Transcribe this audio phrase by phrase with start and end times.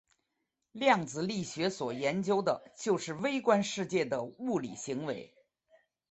[0.71, 5.35] 量子力学所研究的就是微观世界的物理行为。